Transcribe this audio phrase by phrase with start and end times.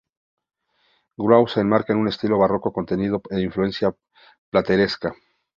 [1.23, 3.95] Grau se enmarca en un estilo barroco contenido, de influencia
[4.49, 5.13] plateresca.